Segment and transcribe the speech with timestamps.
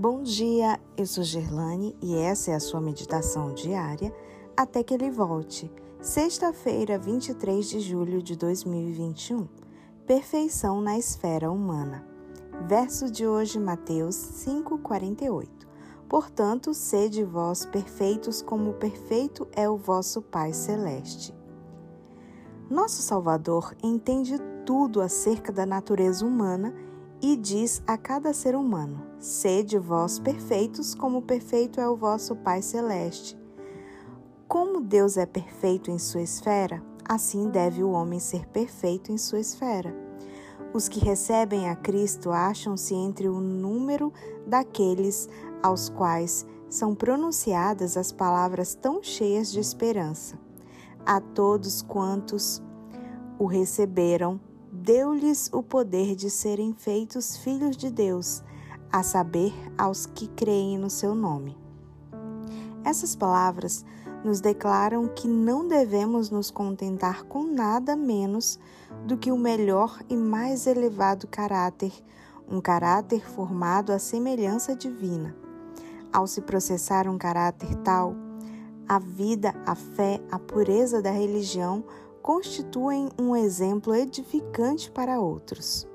[0.00, 4.14] Bom dia, eu sou Gerlane e essa é a sua meditação diária
[4.56, 5.68] até que ele volte.
[6.00, 9.48] Sexta-feira, 23 de julho de 2021.
[10.06, 12.06] Perfeição na esfera humana.
[12.68, 15.66] Verso de hoje, Mateus 5:48.
[16.08, 21.34] Portanto, sede vós perfeitos como perfeito é o vosso Pai celeste.
[22.70, 26.72] Nosso Salvador entende tudo acerca da natureza humana
[27.20, 32.62] e diz a cada ser humano: Sede vós perfeitos, como perfeito é o vosso Pai
[32.62, 33.38] Celeste.
[34.46, 39.40] Como Deus é perfeito em sua esfera, assim deve o homem ser perfeito em sua
[39.40, 39.94] esfera.
[40.72, 44.12] Os que recebem a Cristo acham-se entre o número
[44.46, 45.28] daqueles
[45.62, 50.38] aos quais são pronunciadas as palavras tão cheias de esperança.
[51.06, 52.62] A todos quantos
[53.38, 54.38] o receberam,
[54.72, 58.42] deu-lhes o poder de serem feitos filhos de Deus,
[58.90, 61.56] a saber, aos que creem no seu nome.
[62.84, 63.84] Essas palavras
[64.24, 68.58] nos declaram que não devemos nos contentar com nada menos
[69.06, 71.92] do que o melhor e mais elevado caráter,
[72.48, 75.36] um caráter formado à semelhança divina.
[76.12, 78.14] Ao se processar um caráter tal,
[78.88, 81.84] a vida, a fé, a pureza da religião
[82.28, 85.88] constituem um exemplo edificante para outros.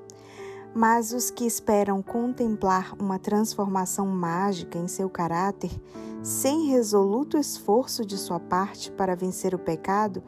[0.74, 5.70] Mas os que esperam contemplar uma transformação mágica em seu caráter,
[6.24, 10.24] sem resoluto esforço de sua parte para vencer o pecado,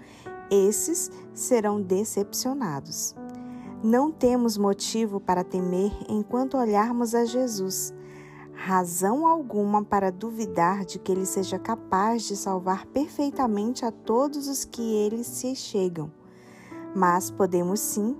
[0.48, 3.16] esses serão decepcionados.
[3.82, 7.92] Não temos motivo para temer enquanto olharmos a Jesus
[8.56, 14.64] razão alguma para duvidar de que ele seja capaz de salvar perfeitamente a todos os
[14.64, 16.10] que ele se chegam.
[16.94, 18.16] Mas podemos sim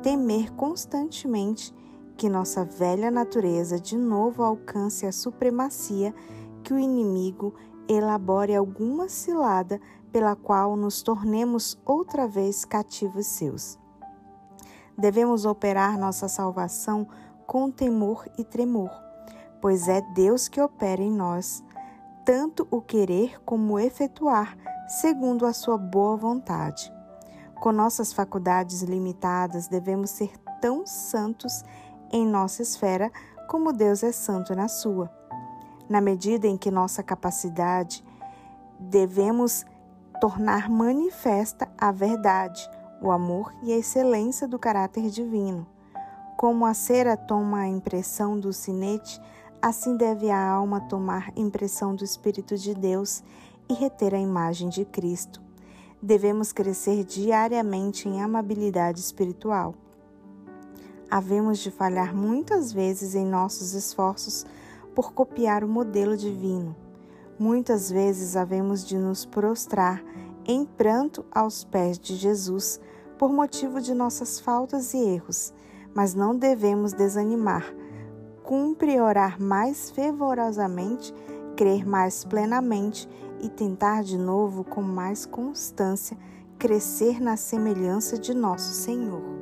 [0.00, 1.74] temer constantemente
[2.16, 6.14] que nossa velha natureza de novo alcance a supremacia,
[6.62, 7.52] que o inimigo
[7.88, 9.80] elabore alguma cilada
[10.12, 13.78] pela qual nos tornemos outra vez cativos seus.
[14.96, 17.08] Devemos operar nossa salvação
[17.46, 19.09] com temor e tremor
[19.60, 21.62] pois é Deus que opera em nós,
[22.24, 24.56] tanto o querer como o efetuar,
[24.88, 26.92] segundo a sua boa vontade.
[27.60, 31.62] Com nossas faculdades limitadas, devemos ser tão santos
[32.10, 33.10] em nossa esfera
[33.48, 35.10] como Deus é santo na sua.
[35.88, 38.04] Na medida em que nossa capacidade,
[38.78, 39.66] devemos
[40.20, 42.68] tornar manifesta a verdade,
[43.02, 45.66] o amor e a excelência do caráter divino.
[46.36, 49.20] Como a cera toma a impressão do sinete,
[49.62, 53.22] Assim deve a alma tomar impressão do Espírito de Deus
[53.68, 55.42] e reter a imagem de Cristo.
[56.00, 59.74] Devemos crescer diariamente em amabilidade espiritual.
[61.10, 64.46] Havemos de falhar muitas vezes em nossos esforços
[64.94, 66.74] por copiar o modelo divino.
[67.38, 70.02] Muitas vezes havemos de nos prostrar
[70.46, 72.80] em pranto aos pés de Jesus
[73.18, 75.52] por motivo de nossas faltas e erros,
[75.94, 77.74] mas não devemos desanimar
[78.50, 81.14] cumpre orar mais fervorosamente,
[81.56, 83.08] crer mais plenamente
[83.40, 86.18] e tentar de novo com mais constância
[86.58, 89.39] crescer na semelhança de nosso Senhor.